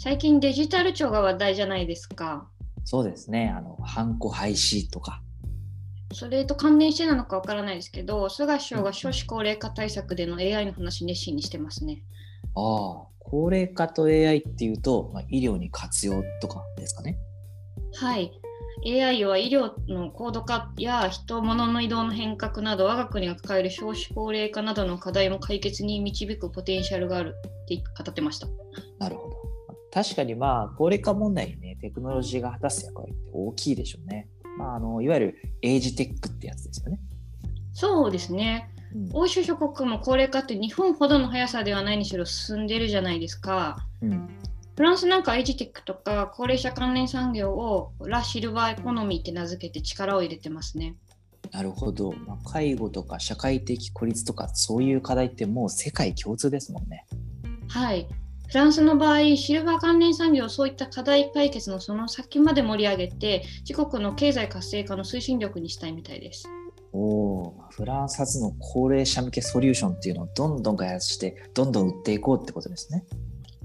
[0.00, 2.48] 最近デジタル庁が話題じゃないですか。
[2.84, 3.52] そうですね。
[3.54, 5.22] あの、ハンコ廃止とか。
[6.14, 12.04] それと関連してなのかわからないですけど、菅首相が少子高齢化対策での AI の話熱心にしてますね。
[12.54, 17.18] ああ、高齢化と AI っていうと、まあ、医療に活用とかですかね。
[17.96, 18.30] はい。
[18.86, 27.34] AI は医療の高度化や人物の移動の変革など我が国が抱える少子高齢化などの課題も解決に導くポテンシャルがある
[27.64, 28.46] って語ってました。
[29.00, 29.47] なるほど。
[29.92, 34.28] 確かにまあ高齢化問題にねテクノロジーが果たす役割って大きいでしょうね。
[34.58, 37.00] まあ、あのいわゆるエイジテックってやつですよね。
[37.72, 38.70] そうですね。
[38.94, 43.86] うん、欧州諸国も高齢化って日本ほどの速さではないにしろ進んでるじゃないですか。
[44.02, 44.28] うん、
[44.76, 50.96] フランスなんかエイジテックとか高齢者関連産業を La Silver économie って名付けて力を入れてますね。
[51.52, 57.06] なるほど、まあ、介護とか社会的孤立とかそういう課題ってもう世界共通ですもんね。
[57.68, 58.08] はい。
[58.48, 66.48] フランスの場合、シルバー関連産業をそういった課題解決のその先まで盛り上げて、自国の経済活性化の推進力にしたいみたいです。
[66.94, 73.04] おお、フランス発の高齢者向けソリューションっていうのをどんどん開発して、どんどん売っていこうってことですね。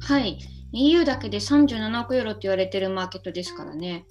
[0.02, 0.38] はい。
[0.74, 4.06] EU だけで37億ユーロって言われてるマーケットですからね。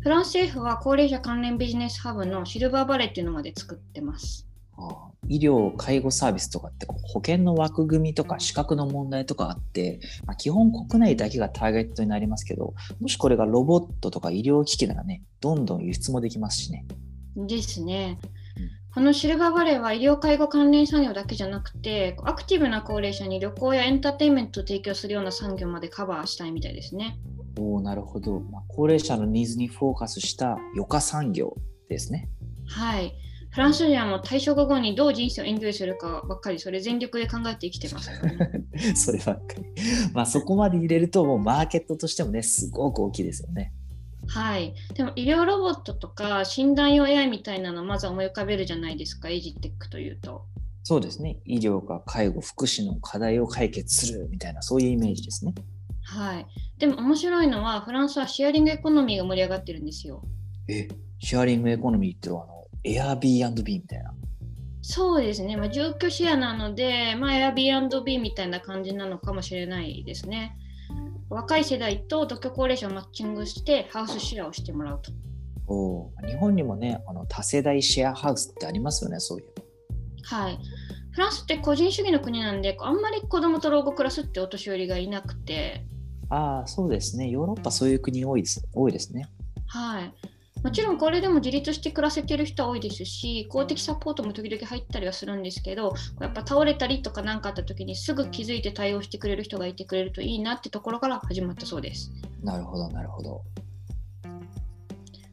[0.00, 4.48] フランス政府は高齢者関連ビジネスハブのシルバーバレーっていうのまで作ってます。
[4.76, 16.86] ああ医療・介護サービスとかって保険の枠組みとか資格の問題とかあって、まあ、基本国内だけがターゲットになりますけどもしこれがロボットとか医療機器ならねどんどん輸出もできますしね。
[17.36, 18.18] ですね。
[18.94, 27.18] このシルバーバレーは医療介護関連産業だけじゃなくて、アクティブな高齢者に旅行やエンターテインメントを提供するような産業までカバーしたいみたいですね。
[27.58, 31.56] おなるほど、まあ、高齢者のニーズにフォーカスした余暇産業
[31.88, 32.28] ですね。
[32.68, 33.12] はい。
[33.54, 38.64] フランス人はもう退職後にどう人生をエンジョイするかばっかり、それ全力で考えて生きてます、ね、
[38.96, 39.64] そればっかり。
[40.12, 43.72] まあそこまで入れると、もうマーケットとしてもね、すごく大きいですよね。
[44.26, 50.46] はい、でも医療ロボットとか診断用 AI みたいなのまず思い浮かべるじゃないですかエイジテックというと。
[50.82, 55.54] そうですね医療か介護福祉の課題を解決するみたいなそういうイメージですね。
[56.02, 56.46] はい、
[56.78, 60.22] でも面白いのはフランスはシェアリングエコノミーが盛り上がってるんですよ。
[60.68, 64.14] えシェアリングエコノミーってのはあの Airbnb みたいな。
[64.82, 70.58] そうですね、まあ、住居シェアなので、まあ、Airbnb みたいな感じなのかもしれないですね。
[71.30, 75.10] 若い世代と独居高齢者をマッチングしてハウスシェアをしてもらうと。
[75.66, 79.46] お日本にもねあの多世代シェアハウスってありますよねそういう
[80.22, 80.58] はい。
[81.14, 85.86] フランスって個人主義の国なんであんまり子供と老後暮らすってお年寄りがいなくて
[86.28, 89.28] ああそうですねヨーロッパそういう国多いです多いですね
[89.68, 90.12] はい
[90.64, 102.10] もちろんこれでも自立して暮らせてる人は多いですし公的サポートも時々入ったりはするんですけどやっぱ倒れたりとか何かあった時にすぐ気づいて対応してくれる人がいてくれるといいなってところから始まったそうです。
[102.42, 103.42] なるほどなるほど。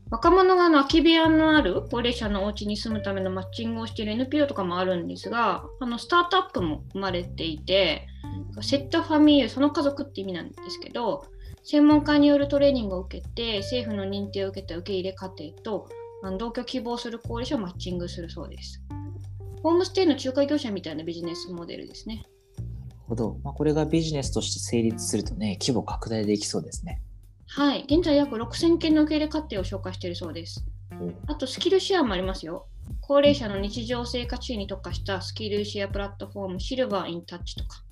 [0.10, 8.06] 若者が空き部屋のある高齢者のお家に住むためのマッチングをしている NPO とかもあるんですがあのスタートアップも生まれていて
[8.62, 11.26] セットファミリーその家族って意味なんですけど
[11.64, 15.90] 専門家によるトレーニングを受けて政府の認定を受けた受け入れ家庭と
[16.38, 18.82] 同居希望する高齢者をマッチングするそうです。
[19.64, 22.26] ホームステイの仲介業者みたいなビジネスモデルですね。
[22.58, 23.38] なるほど。
[23.44, 27.02] まあ、これがビジネスとして成立するとね、規模拡大できそうですね。
[27.48, 27.84] はい。
[27.84, 30.66] 現在約6000件の受け入れ家庭を紹介しているそうです。
[31.28, 32.68] あと、スキルシェアもありますよ。
[33.02, 37.84] 高齢者の日常生活支援に特化したスキルシェアプラットフォーム、シルバーインタッチとか。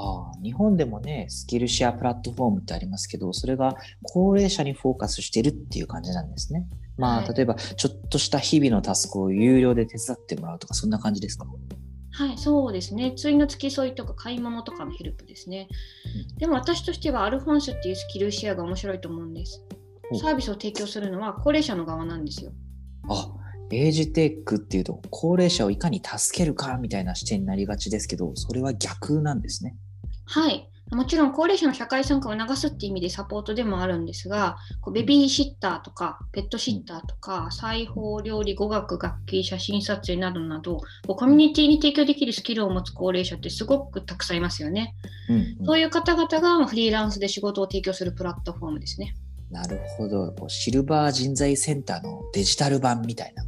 [0.00, 6.66] あ日本でもね、スキルシェアプラットフォームってありますけど、それが高齢者にフォーカスしてるっていう感じなんですね。
[6.96, 11.46] まあ、はい、例えば、ちょっとした日々のタスクを有料で手伝ってもらうとか、そんな感じですか？
[12.10, 13.12] はい、そうですね。
[13.16, 15.68] ついの付き添いとか買い物とかのヘルプですね。
[16.30, 19.62] うん、でも私としてはアルフォンスっていうスキルシェアが面白いと思うんです。
[20.20, 22.52] サービスを提供するのは高齢者の側なんですよ。
[23.08, 23.28] あ、
[23.70, 29.76] エイジテックっていうと高齢者をいかに助けるかみたいな視点になりがちですけど、それは逆なんですね。
[30.28, 30.68] はい。
[30.90, 44.94] もちろん高齢者の社会参加を促すっていう意味でサポートでもあるんですが、こうベビーシッターとか、ペットシッターとか、裁縫、料理、語学、楽器、写真撮影などなど、こうコミュニティに提供できるスキルを持つ高齢者ってすごくたくさんいますよね。
[45.28, 49.14] うんうん、そういう方々がフリーランスで仕事を提供するプラットフォームですね。
[49.50, 50.34] なるほど。
[50.48, 53.44] シルバー人材センターのデジタル版みたいな。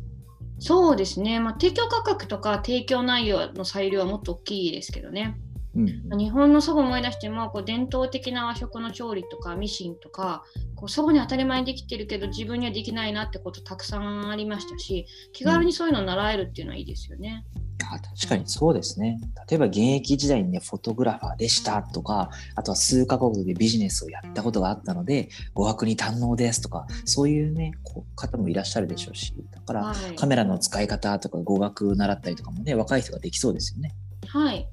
[0.59, 1.41] そうですね。
[1.41, 5.37] まあ、提供価格とか提供内容の裁量はもっと大きいですけどね。
[5.75, 10.43] うん日本の祖母を思い出してもこう伝統的な和食の調理とかミシンとか
[10.75, 17.45] こう祖母に当たり前にできてるけど自分にはできないなってことたくさんありましたし気軽にそういうのを習えるっていうのはいいですよね。
[17.93, 19.19] あ確かにそうですね。
[19.49, 33.93] 例えば現役時代にね、フォトグラファーでしたとか、あとは数カ国でビジネスをやったことがあったので、語学に堪能ですとか、そういうね、こう方もいらっしゃるでしょうし、だから、はいカメラの使い方とか語学習ったりとかもね、若い人ができそうですよね。
[34.29, 34.69] はい。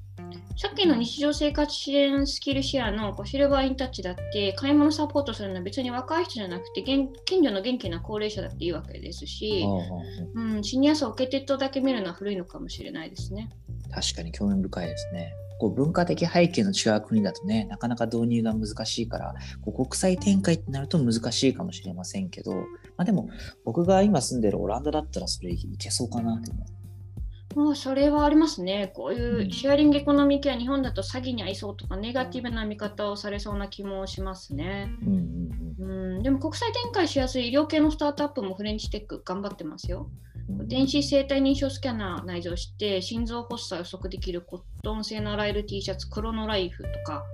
[0.60, 9.64] さっきの日常生活支援スキルシェアのこうシルバーインタッチだって買い物サポートするのは別に若い人じゃなくて現近所の元気な高齢者だっていいわけですし、
[10.34, 13.50] うん、シニア層を受け手とだけ見るのは古いのかもしれないですね。
[13.94, 15.32] 確かに興味深いですね。
[15.60, 22.62] こう文化的背景の違う国だとね、なかなか導入が難しいから、こう国際展開ってなると難しいかもしれませんけど、ま
[22.98, 23.28] あ、でも
[23.64, 26.87] 僕が今住んでるオランダだったらそれいけそうかなって思う。
[27.58, 28.92] もうそれはありますね。
[28.94, 34.94] こういうシェアリングエコノミー系は日本だと詐欺に遭いそうとかネガティブな見方をされそうな気もしますね。
[35.04, 40.08] うんでも国際展開しやすい医療系のスタートアップもフレンチテック頑張ってますよ。
[40.48, 47.24] うん、電子生体認証スキャナー内蔵して心臓発作を予測できるコットン製の洗える T シャツクロノライフとか、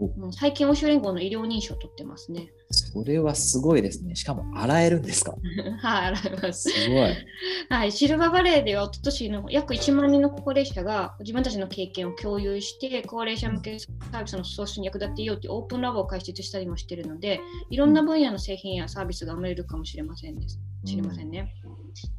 [0.00, 2.50] うん、最近欧州連合の医療認証を取ってますね。
[2.70, 4.14] それはすごいですね。
[4.14, 5.34] しかも洗えるんですか？
[5.80, 6.70] はい、洗えます。
[6.70, 7.14] すごい。
[7.70, 17.40] はい、シルバーバレーでは、おととしの約1万人の高齢者が自分たちの経験を共有して、高齢者向けサービスの創出に役立てていこうというオープンラボを開設したりもしているので、
[17.70, 20.58] いろんな分野の製品やサービスが生まれるかもしれませんです。
[20.84, 21.52] しれませんね。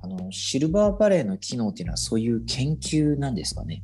[0.01, 3.83] あのシルバーバレーの機能っていうのはそういう研究なんですかね？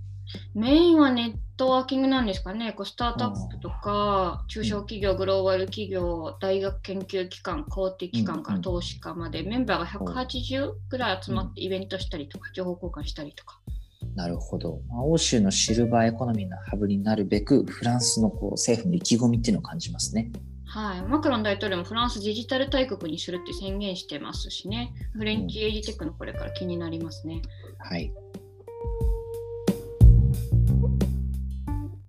[0.53, 2.73] メインはネットワーキングなんですかね。
[2.73, 13.59] こうスタートアップとか、中小企業、グローバル企業、大学研究機関、公的機関から投資家まで、メンバーが180ぐらい集まってイベントしたりとか、情報交換したりとか。
[14.15, 14.81] なるほど。
[14.87, 20.31] まあ、欧州のシルバーエコノミーのハブになるべく、フランスのこう政府の意気込みっていうのを感じますね。
[20.65, 27.41] はい、マクロン大統領もフランスデジタル大国にするって宣言してますしね、フレンチエイジテックのこれから気になりますね。
[27.79, 28.11] はい。